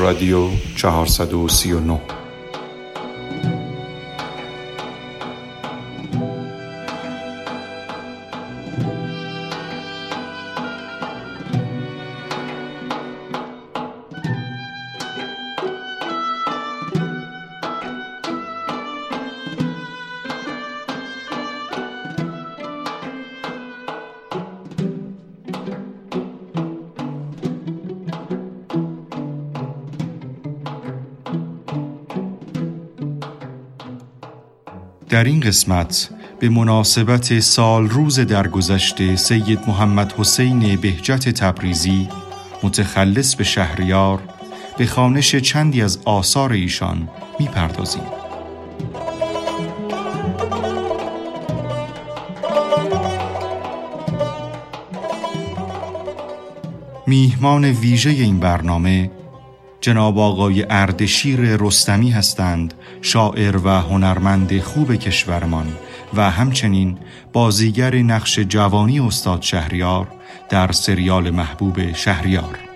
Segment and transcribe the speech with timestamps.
[0.00, 2.19] رادیو 439
[35.20, 42.08] در این قسمت به مناسبت سال روز درگذشته سید محمد حسین بهجت تبریزی
[42.62, 44.20] متخلص به شهریار
[44.78, 47.08] به خانش چندی از آثار ایشان
[47.40, 48.02] می‌پردازیم.
[57.06, 59.10] میهمان ویژه این برنامه
[59.80, 65.66] جناب آقای اردشیر رستمی هستند شاعر و هنرمند خوب کشورمان
[66.14, 66.98] و همچنین
[67.32, 70.06] بازیگر نقش جوانی استاد شهریار
[70.48, 72.69] در سریال محبوب شهریار.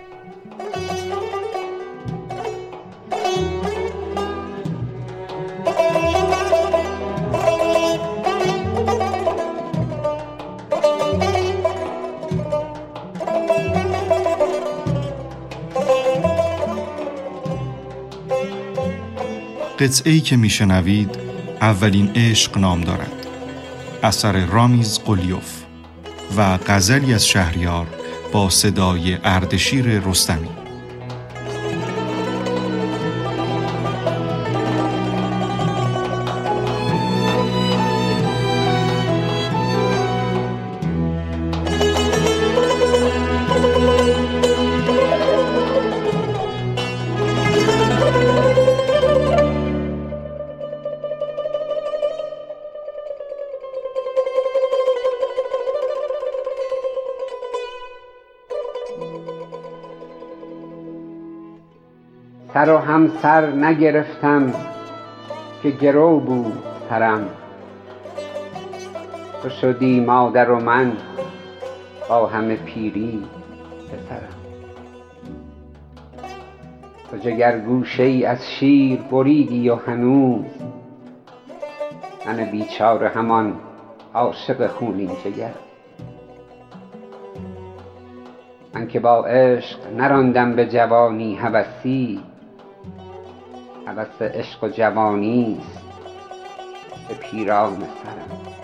[19.84, 21.16] قطعه که میشنوید
[21.60, 23.26] اولین عشق نام دارد.
[24.02, 25.62] اثر رامیز قلیوف
[26.36, 27.86] و غزلی از شهریار
[28.32, 30.63] با صدای اردشیر رستمی.
[63.24, 64.54] همسر نگرفتم
[65.62, 67.28] که گرو بود سرم
[69.42, 70.92] تو شدی مادر و من
[72.08, 73.24] با همه پیری
[73.88, 74.34] پسرم.
[77.10, 80.44] تو جگر گوشه ای از شیر بریدی و هنوز
[82.26, 83.54] من بیچاره همان
[84.14, 85.54] عاشق خونین جگر
[88.74, 92.20] من که با عشق نراندم به جوانی هوسی
[93.86, 95.84] هوس عشق و جوانی است
[97.08, 98.54] به پیران سرم.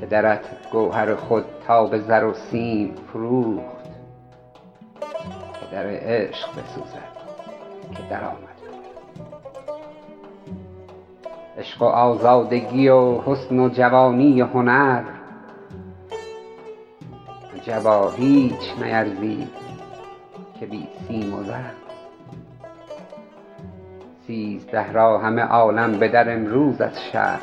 [0.00, 3.88] پدرت گوهر خود تا به زر و سیم فروخت
[5.60, 7.18] پدر عشق بسوزد
[7.96, 8.58] که درآمد
[11.58, 15.02] عشق و آزادگی و حسن و جوانی و هنر
[17.62, 19.48] جبا هیچ نیرزید
[20.60, 21.77] که بی سیم و زر.
[24.28, 27.42] سیزده را همه عالم به در امروز از شهر.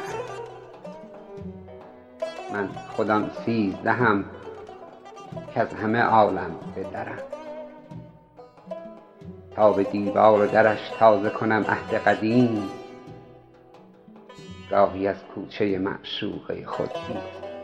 [2.54, 4.26] من خودم سیزدهم
[5.56, 7.18] از همه عالم به درم.
[9.56, 12.64] تا به دیوار درش تازه کنم عهد قدیم
[14.72, 17.55] گاهی از کوچه معشوقه خود نیست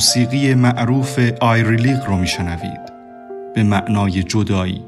[0.00, 2.80] موسیقی معروف آیریلیق رو میشنوید.
[3.54, 4.84] به معنای جدایی.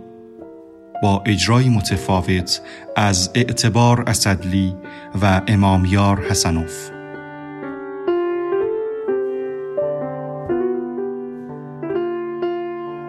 [1.02, 2.60] با اجرای متفاوت
[2.96, 4.74] از اعتبار اسدلی
[5.22, 6.90] و امامیار حسنوف.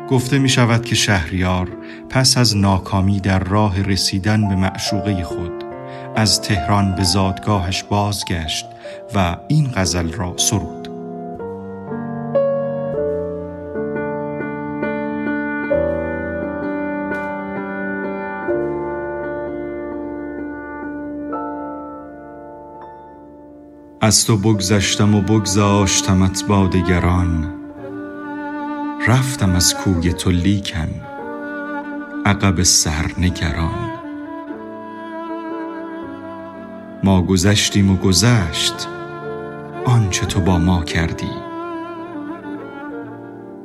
[0.09, 1.69] گفته می شود که شهریار
[2.09, 5.63] پس از ناکامی در راه رسیدن به معشوقه خود
[6.15, 8.65] از تهران به زادگاهش بازگشت
[9.15, 10.92] و این غزل را سرود.
[24.03, 27.53] از تو بگذشتم و بگذاشتمت با دگران.
[29.07, 30.89] رفتم از کوی تو لیکن
[32.25, 33.91] عقب سر نگران.
[37.03, 38.87] ما گذشتیم و گذشت
[39.85, 41.31] آنچه تو با ما کردی.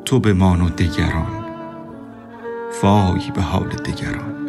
[0.04, 1.44] تو به و دگران.
[2.82, 4.47] وای به حال دگران.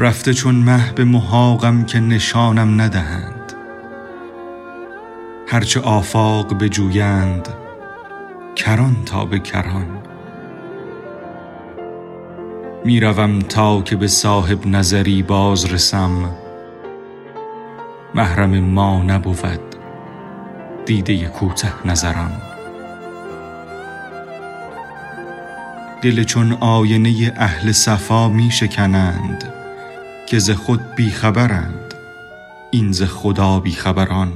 [0.00, 3.52] رفته چون مه به محاقم که نشانم ندهند.
[5.48, 7.48] هرچه آفاق بجویند
[8.56, 9.86] کران تا به کران.
[12.84, 16.30] می‌روم تا که به صاحب نظری باز رسم
[18.14, 19.60] محرم ما نبود
[20.86, 22.32] دیده کوته نظران.
[26.02, 29.57] دل چون آینه اهل صفا می شکنند
[30.28, 31.94] که ز خود بیخبرند
[32.70, 34.32] این ز خدا بیخبران.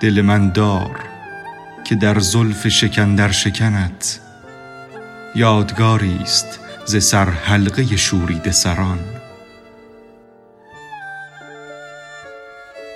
[0.00, 1.04] دل من دار
[1.84, 4.20] که در زلف شکن شکنت
[5.34, 8.98] یادگاری است ز سر حلقه شورید سران.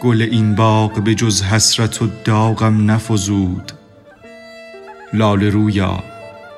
[0.02, 3.72] گل این باغ به جز حسرت و داغم نفزود.
[5.12, 6.04] لاله رویا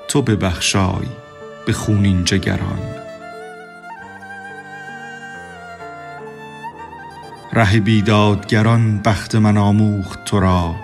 [0.09, 1.07] تو ببخشای
[1.67, 3.02] به خونین جگران.
[7.55, 10.75] ره بیدادگران بخت من آموخت تو را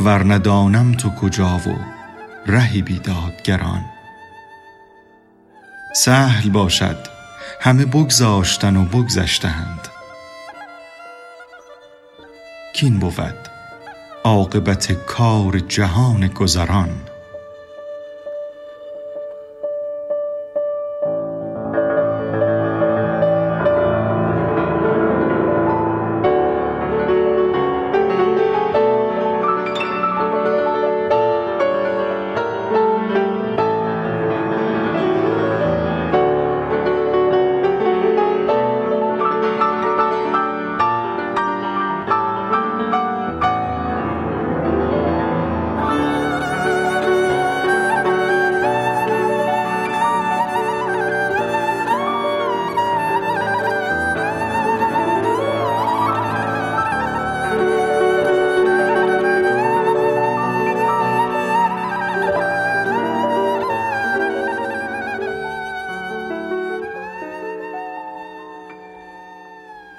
[0.00, 1.78] ور ندانم تو کجا و
[2.46, 3.84] ره بیدادگران.
[5.94, 6.96] سهل باشد
[7.60, 9.88] همه بگذاشتن و بگذشتند
[12.74, 13.48] کین بود
[14.24, 16.90] عاقبت کار جهان گذران.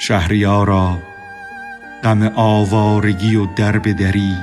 [0.08, 0.98] شهریارا
[2.04, 4.38] غم آوارگی و درب دری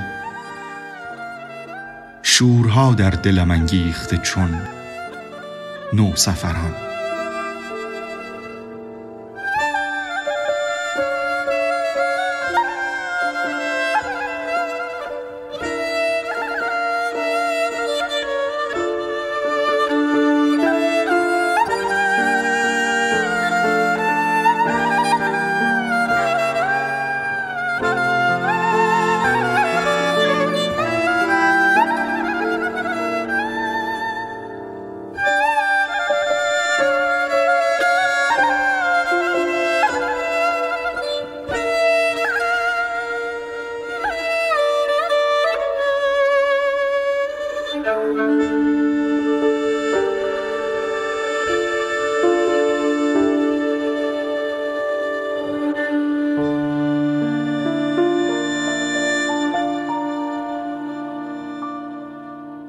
[2.23, 4.61] شورها در دلم انگیخته چون
[5.93, 6.84] نو سفران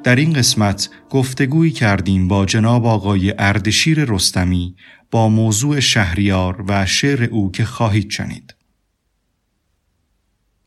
[0.07, 4.77] در این قسمت گفتگویی کردیم با جناب آقای اردشیر رستمی
[5.11, 8.55] با موضوع شهریار و شعر او که خواهید شنید.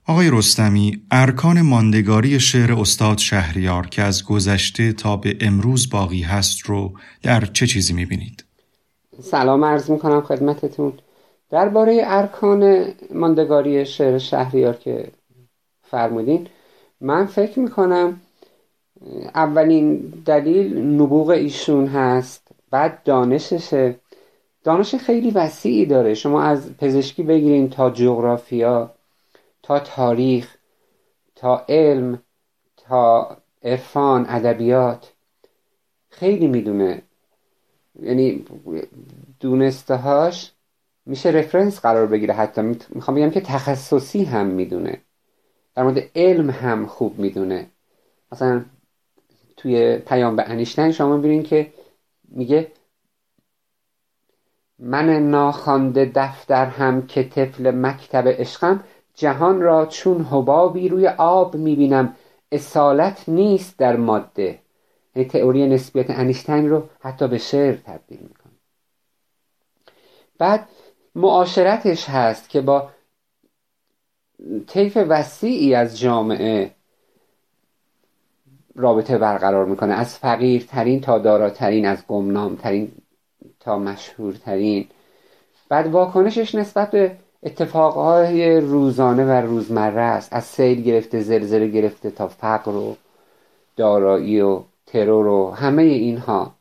[0.07, 6.61] آقای رستمی ارکان ماندگاری شعر استاد شهریار که از گذشته تا به امروز باقی هست
[6.61, 6.93] رو
[7.23, 8.45] در چه چیزی می‌بینید؟
[9.21, 10.93] سلام عرض می‌کنم خدمتتون
[11.49, 15.11] درباره ارکان ماندگاری شعر شهریار که
[15.83, 16.47] فرمودین
[17.01, 18.21] من فکر می‌کنم
[19.35, 22.47] اولین دلیل نبوغ ایشون هست.
[22.71, 23.95] بعد دانششه.
[24.63, 26.13] دانش خیلی وسیعی داره.
[26.13, 28.91] شما از پزشکی بگیرین تا جغرافیا
[29.63, 30.55] تا تاریخ
[31.35, 32.21] تا علم
[32.77, 35.13] تا عرفان ادبیات.
[36.09, 37.01] خیلی می‌دونه.
[38.01, 38.45] یعنی
[39.39, 40.51] دونستهاش
[41.05, 42.33] میشه رفرنس قرار بگیره.
[42.33, 45.01] حتی می‌خوام بگم که تخصصی هم می‌دونه.
[45.75, 47.67] در مورد علم هم خوب می‌دونه.
[48.31, 48.65] مثلا
[49.59, 51.73] توی پیام انیشتین شما ببینید که
[52.27, 52.71] میگه
[54.79, 62.15] من ناخوانده دفتر هم که طفل مکتب عشقم جهان را چون حبابی روی آب می‌بینم.
[62.51, 64.59] اصالت نیست در ماده.
[65.15, 68.53] یعنی تئوری نسبیت انیشتین رو حتی به شعر تبدیل می‌کنه.
[70.37, 70.67] بعد
[71.15, 72.89] معاشرتش هست که با
[74.67, 76.75] طیف وسیعی از جامعه
[78.79, 79.93] رابطه برقرار می‌کنه.
[79.93, 82.91] از فقیرترین تا داراترین از گمنامترین
[83.59, 84.87] تا مشهورترین.
[85.69, 90.33] بعد واکنشش نسبت به اتفاقهای روزانه و روزمره است.
[90.33, 92.95] از سیل گرفته زلزله گرفته تا فقر و
[93.75, 96.55] دارایی و ترور و همه اینها.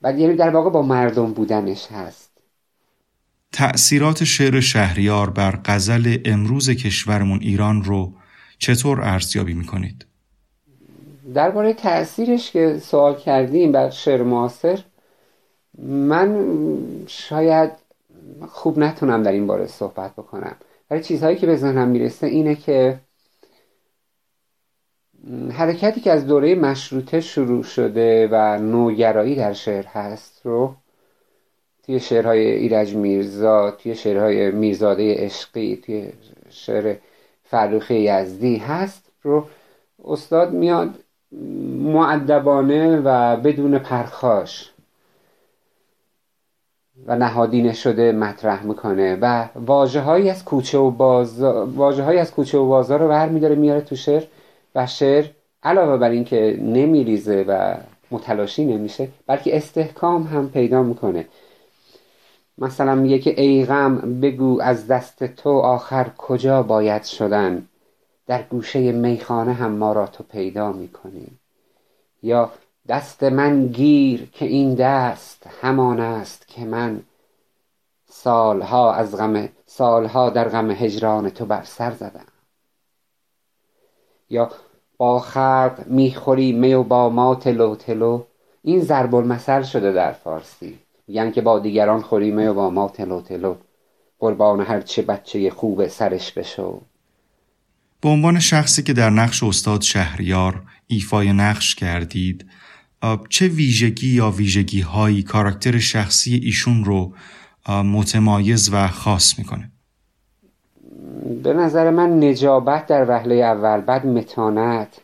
[0.00, 2.30] بعد یعنی در واقع با مردم بودنش هست.
[3.52, 8.12] تأثیرات شعر شهریار بر غزل امروز کشورمون ایران رو
[8.58, 10.09] چطور ارزیابی می‌کنید؟
[11.34, 14.80] درباره تأثیرش که سوال کردیم بر شعر معاصر
[15.78, 16.56] من
[17.06, 17.70] شاید
[18.48, 20.56] خوب نتونم در این باره صحبت بکنم.
[20.90, 23.00] ولی چیزهایی که به ذهنم می‌رسه اینه که
[25.52, 30.74] حرکتی که از دوره مشروطه شروع شده و نوگرایی در شعر هست رو
[31.82, 36.12] توی شعرهای ایرج میرزا توی شعرهای میرزاده عشقی توی
[36.50, 36.96] شعر
[37.44, 39.46] فرخ یزدی هست رو
[40.04, 40.98] استاد میاد
[41.32, 44.72] معدبانه و بدون پرخاش
[47.06, 52.66] و نهادینه شده مطرح می‌کنه و واجه از کوچه و بازار واجه از کوچه و
[52.66, 54.22] بازار رو برمیداره میاره تو شعر
[54.74, 55.24] و شعر
[55.62, 57.74] علاوه بر اینکه نمیریزه و
[58.10, 61.26] متلاشی نمیشه بلکه استحکام هم پیدا می‌کنه.
[62.58, 67.66] مثلا میگه که ای غم بگو از دست تو آخر کجا باید شدن؟
[68.30, 71.26] در گوشه میخانه هم ما را تو پیدا می‌کنی.
[72.22, 72.50] یا
[72.88, 77.02] دست من گیر که این دست همان است که من
[78.08, 82.26] سالها از غم سالها در غم هجران تو بر سر زدم.
[84.30, 84.50] یا
[84.96, 88.22] با خلق می‌خوری می و با ما تلو تلو.
[88.62, 90.78] این ضرب المثل شده در فارسی.
[91.06, 93.54] میگن که با دیگران خوری می و با ما تلو تلو.
[94.18, 96.80] قربان هرچه بچه خوب سرش بشو.
[98.02, 102.46] به عنوان شخصی که در نقش استاد شهریار ایفای نقش کردید
[103.28, 107.14] چه ویژگی یا ویژگی هایی کاراکتر شخصی ایشون رو
[107.68, 109.70] متمایز و خاص می‌کنه؟
[111.42, 115.00] به نظر من نجابت در وهله اول بعد متانت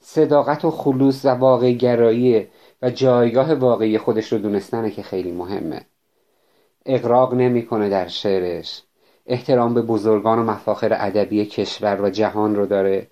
[0.00, 2.46] صداقت و خلوص و واقع گرایی
[2.82, 5.80] و جایگاه واقعی خودش رو دونستنه که خیلی مهمه.
[6.86, 8.82] اقراق نمی‌کنه در شعرش.
[9.26, 13.06] احترام به بزرگان و مفاخر ادبی کشور و جهان رو داره.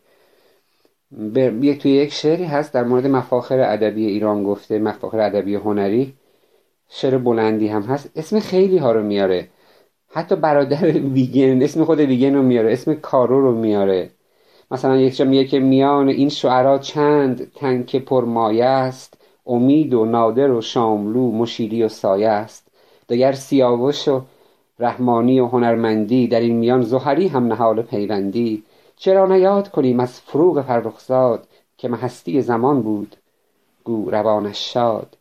[1.63, 6.15] یک توی یک شعری هست در مورد مفاخر ادبی ایران گفته مفاخر ادبی هنری.
[6.89, 8.11] شعر بلندی هم هست.
[8.17, 9.49] اسم خیلی ها رو میاره.
[10.09, 12.73] حتی برادر ویگن اسم خود ویگن رو میاره.
[12.73, 14.11] اسم کارو رو میاره.
[14.71, 19.15] مثلا یک جا میگه که میان این شعرا چند؟ تنک پرمایه است.
[19.47, 22.69] امید و نادر و شاملو مشیری و سایه است.
[23.09, 24.23] دگر سیاوش و
[24.83, 28.63] رحمانی و هنرمندی در این میان زهری هم نهال پیوندی.
[28.97, 31.49] چرا نیاد کنیم از فروغ فرخزاد
[31.79, 33.17] که محستی زمان بود؟
[33.85, 35.17] گو روانش شاد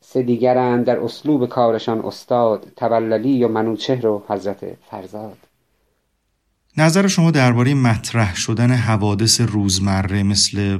[0.00, 5.38] سه دیگرند در اسلوب کارشان استاد توللی و منوچهر و حضرت فرزاد.
[6.76, 10.78] نظر شما درباره مطرح شدن حوادث روزمره مثل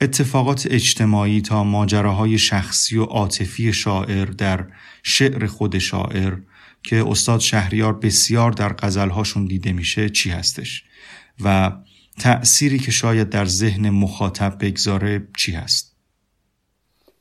[0.00, 4.66] اتفاقات اجتماعی تا ماجراهای شخصی و عاطفی شاعر در
[5.02, 6.36] شعر خود شاعر
[6.82, 10.84] که استاد شهریار بسیار در غزلهاشون دیده میشه چی هستش
[11.44, 11.72] و
[12.20, 15.96] تأثیری که شاید در ذهن مخاطب بگذاره چی هست؟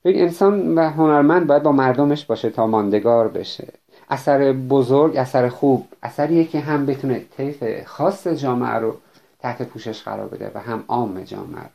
[0.05, 3.73] ببین انسان و هنرمند باید با مردمش باشه تا ماندگار بشه.
[4.09, 8.97] اثر بزرگ اثر خوب اثریه که هم بتونه طیف خاص جامعه رو
[9.39, 11.69] تحت پوشش قرار بده و هم عام جامعه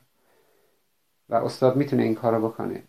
[1.28, 2.82] و استاد می‌تونه این کارو بکنه.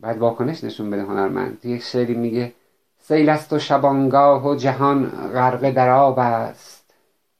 [0.00, 1.64] بعد واکنش نشون بده هنرمند.
[1.64, 2.52] یک شعری میگه
[2.98, 6.94] سیل است و شبانگاه و جهان غرق در آب است.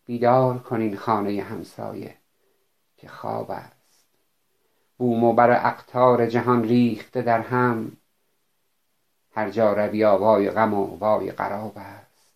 [0.07, 2.15] بیدار کنین خانه همسایه
[2.97, 4.07] که خواب است.
[4.99, 7.93] بوم و بر اقتار جهان ریخته در هم.
[9.35, 12.33] هر جا روی آوای غم و وای قراب است.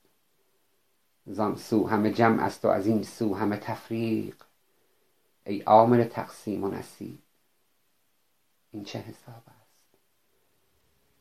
[1.27, 4.35] زان سو همه جمع است و از این سو همه تفریق.
[5.47, 7.19] ای عامل تقسیم و نصیب.
[8.73, 9.60] این چه حساب است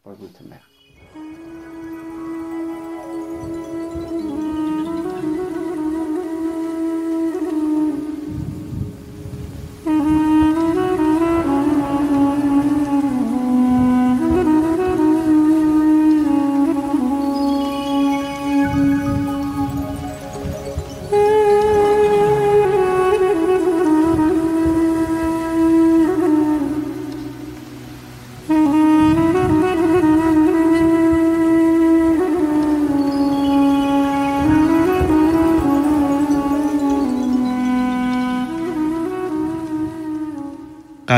[0.04, 0.69] 我给他们。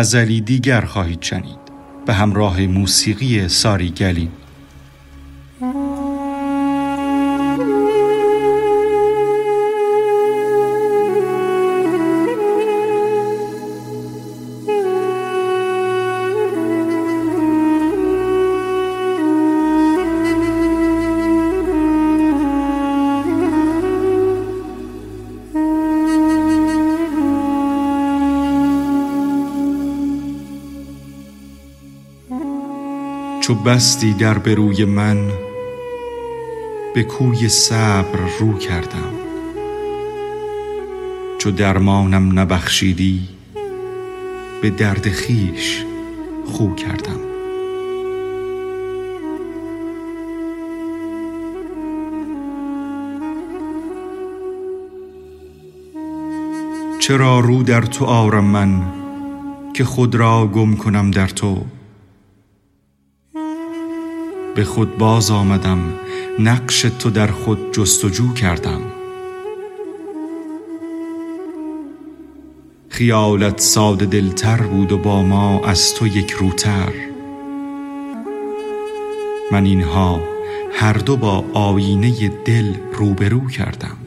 [0.01, 1.59] غزلی دیگر خواهید شنید.
[2.05, 4.31] به همراه موسیقی ساری گلین
[33.65, 35.32] بستی در بروی من
[36.95, 39.13] به کوی صبر رو کردم.
[41.38, 43.21] چو درمانم نبخشیدی
[44.62, 45.86] به درد خیش
[46.45, 47.19] خو کردم.
[57.00, 58.82] چرا رو در تو آرم من
[59.74, 61.65] که خود را گم کنم در تو؟
[64.55, 65.79] به خود باز آمدم
[66.39, 68.81] نقش تو در خود جستجو کردم.
[72.89, 76.93] خیالت ساده دلتر بود و با ما از تو یک روتر.
[79.51, 80.21] من اینها
[80.73, 83.97] هر دو با آینه دل روبرو کردم.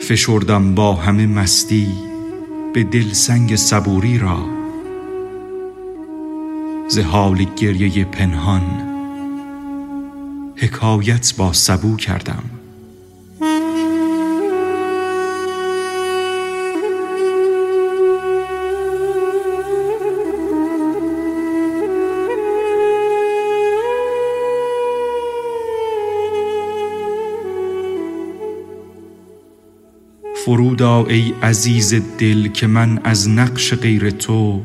[0.00, 1.88] فشردم با همه مستی
[2.74, 4.59] به دل سنگ صبوری را.
[6.90, 8.62] ز حال گریه پنهان.
[10.56, 12.42] حکایت با سبو کردم.
[30.44, 34.60] فرودا ای عزیز دل که من از نقش غیر تو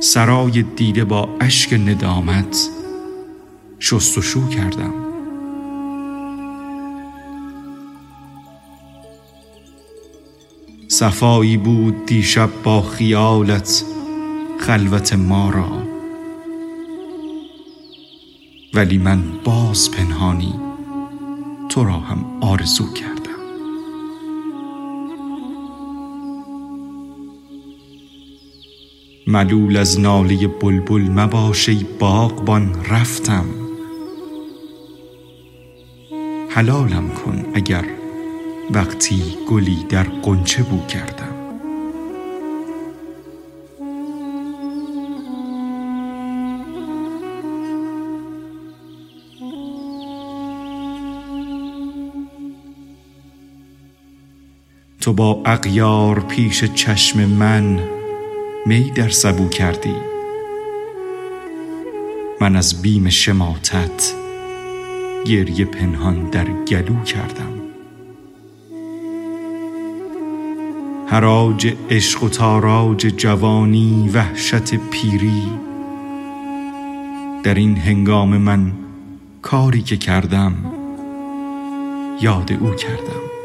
[0.00, 2.68] سرای دیده با اشک ندامت
[3.78, 4.94] شستشو کردم.
[10.88, 13.84] صفایی بود دیشب با خیالت
[14.60, 15.82] خلوت ما را.
[18.74, 20.54] ولی من باز پنهانی
[21.68, 23.17] تو را هم آرزو کردم.
[29.30, 33.44] ملول از ناله بلبل مباش ای باغبان رفتم.
[36.48, 37.84] حلالم کن اگر
[38.70, 41.34] وقتی گلی در قنچه بو کردم.
[55.00, 57.97] تو با اغیار پیش چشم من
[58.68, 59.94] می در سبو کردی.
[62.40, 64.12] من از بیم شماتت
[65.24, 67.52] گریه پنهان در گلو کردم.
[71.06, 75.42] حراج عشق و تاراج جوانی وحشت پیری.
[77.42, 78.72] در این هنگام من
[79.42, 80.54] کاری که کردم
[82.20, 83.37] یاد او کردم.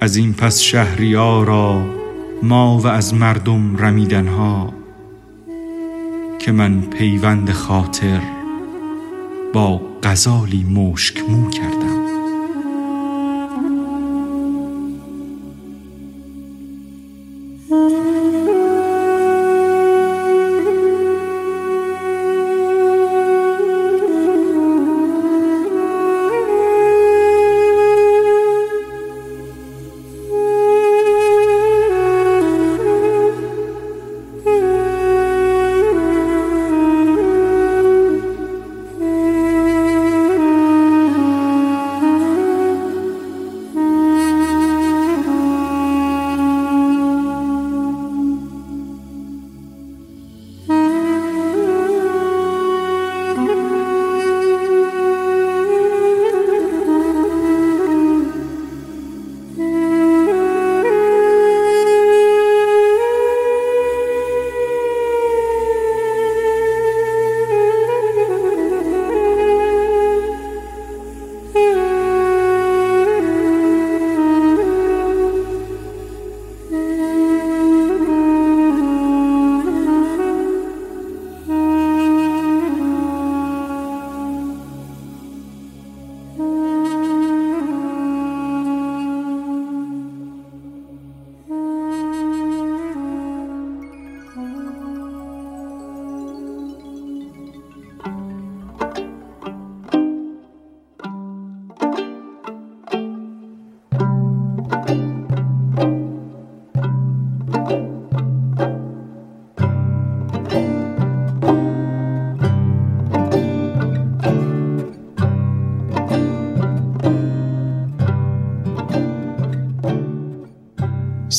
[0.00, 1.86] از این پس شهریارا
[2.42, 4.74] ما و از مردم رمیدنها
[6.38, 8.20] که من پیوند خاطر
[9.52, 11.77] با غزالی مشک مو کردم.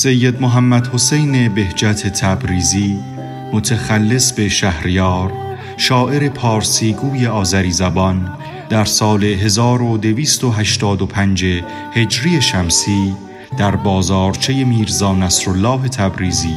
[0.02, 3.00] سید محمد حسین بهجت تبریزی
[3.54, 5.34] متخلص به شهریار
[5.78, 8.38] شاعر پارسیگوی آذری زبان
[8.70, 11.46] در سال 1285
[11.94, 13.14] هجری شمسی
[13.58, 16.56] در بازارچه میرزا نصرالله تبریزی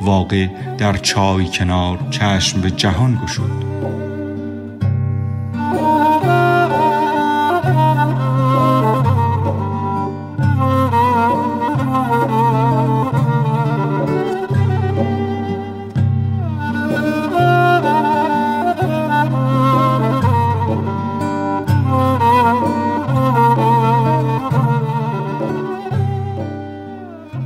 [0.00, 0.46] واقع
[0.78, 3.63] در چای کنار چشم به جهان گشود.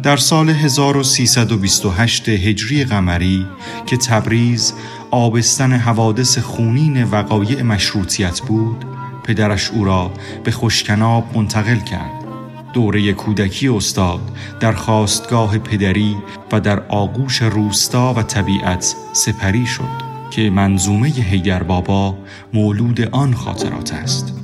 [0.09, 3.47] در سال 1328 هجری قمری
[3.87, 4.75] که تبریز
[5.11, 8.85] آبستن حوادث خونین وقایع مشروطیت بود
[9.25, 10.13] پدرش او را
[10.45, 12.25] به خوشکناب منتقل کرد.
[12.73, 14.21] دوره کودکی استاد
[14.61, 16.17] در خواستگاه پدری
[16.53, 22.19] و در آغوش روستا و طبیعت سپری شد که منظومه هیگر بابا
[22.53, 24.38] مولود آن خاطرات است.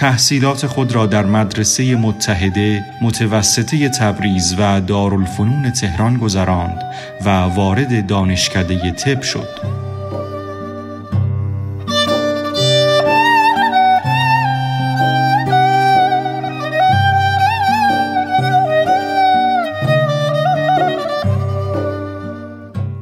[0.00, 6.82] تحصیلات خود را در مدرسه متحده متوسطه تبریز و دارالفنون تهران گذراند
[7.24, 9.48] و وارد دانشکده طب شد.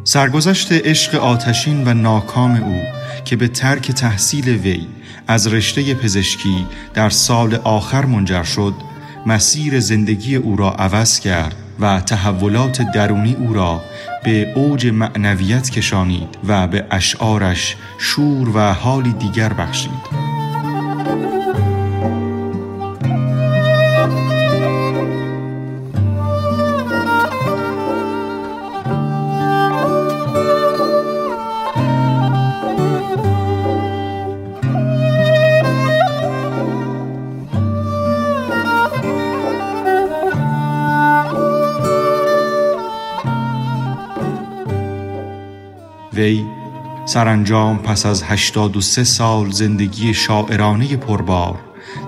[0.04, 2.82] سرگذشت عشق آتشین و ناکام او
[3.24, 4.87] که به ترک تحصیل وی
[5.28, 8.74] از رشته پزشکی در سال آخر منجر شد
[9.26, 13.82] مسیر زندگی او را عوض کرد و تحولات درونی او را
[14.24, 20.27] به اوج معنویت کشانید و به اشعارش شور و حالی دیگر بخشید.
[46.18, 46.46] وی
[47.07, 51.59] سرانجام پس از 83 سال زندگی شاعرانه پربار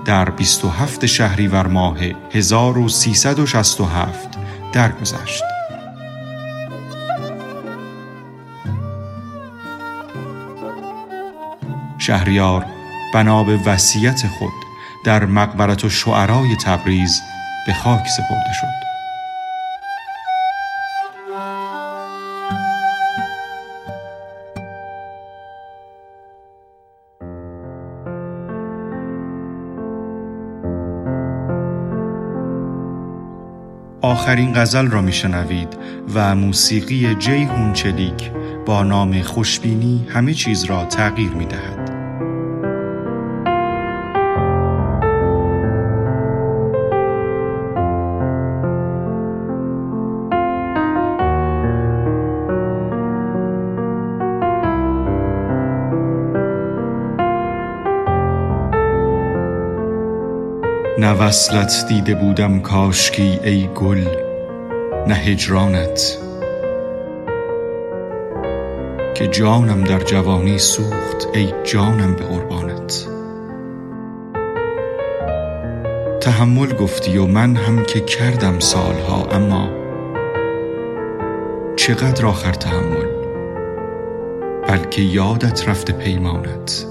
[0.05, 1.97] در 27 شهریور ماه
[2.31, 4.29] 1367
[4.73, 5.43] درگذشت.
[11.97, 12.65] شهریار
[13.13, 14.53] بنا به وصیت خود
[15.05, 17.21] در مقبرت و شعرای تبریز
[17.67, 18.80] به خاک سپرده شد
[34.21, 35.77] آخرین غزل را میشنوید
[36.13, 38.31] و موسیقی جی هونچلیک
[38.65, 41.80] با نام خوشبینی همه چیز را تغییر می دهد.
[61.01, 64.05] نه وصلت دیده بودم کاشکی ای گل
[65.07, 66.17] نه هجرانت.
[69.15, 73.07] که جانم در جوانی سوخت ای جانم به قربانت.
[76.21, 79.69] تحمل گفتی و من هم که کردم سالها اما
[81.75, 83.07] چقدر آخر تحمل؟
[84.67, 86.85] بلکه یادت رفته پیمانت.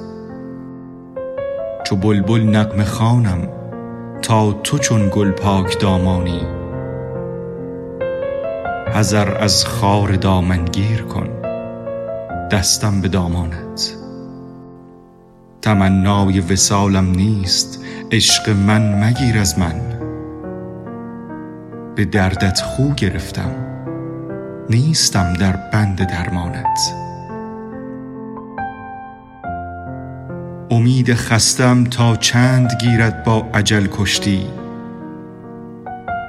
[1.85, 3.60] چو بلبل نقم خانم
[4.23, 6.41] تا تو چون گل پاک دامانی.
[8.95, 11.29] حذر از خار دامنگیر کن
[12.51, 13.97] دستم به دامانت.
[15.63, 19.81] تمنای وسالم نیست عشق من مگیر از من.
[21.97, 23.51] به دردت خو گرفتم
[24.71, 27.10] نیستم در بند درمانت.
[30.73, 34.47] امید خستم تا چند گیرد با عجل کشتی.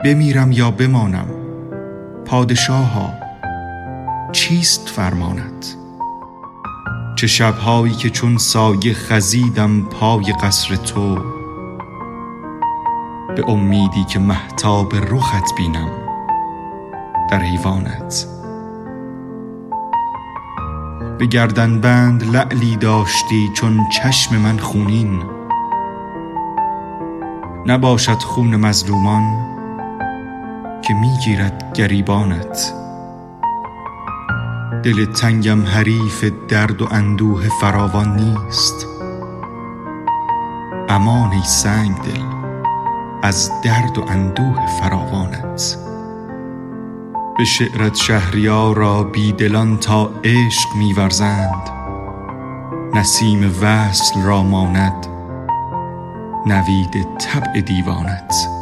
[0.05, 1.27] بمیرم یا بمانم
[2.25, 3.13] پادشاها
[4.31, 5.75] چیست فرمانت
[7.15, 11.15] چه شبهایی که چون سایه خزیدم پای قصر تو
[13.35, 15.91] به امیدی که محتاب رخت بینم
[17.31, 18.40] در حیوانت.
[21.21, 25.23] به گردن بند لعلی داشتی چون چشم من خونین.
[27.65, 29.23] نباشد خون مظلومان
[30.81, 32.73] که می‌گیرد گریبانت.
[34.83, 38.87] دل تنگم حریف درد و اندوه فراوان نیست.
[40.89, 42.23] امان ای سنگ دل
[43.23, 45.90] از درد و اندوه فراوانت.
[47.37, 51.69] به شعرت شهریار را بیدلان تا عشق میورزند.
[52.93, 55.07] نسیم وصل را ماند
[56.45, 58.60] نوید طبع دیوانت.